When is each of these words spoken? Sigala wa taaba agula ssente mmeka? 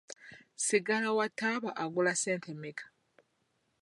Sigala 0.65 1.09
wa 1.17 1.27
taaba 1.39 1.69
agula 1.83 2.13
ssente 2.15 2.49
mmeka? 2.55 2.85